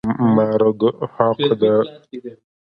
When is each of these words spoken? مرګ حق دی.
مرګ 0.35 0.79
حق 1.13 1.37
دی. 1.59 1.73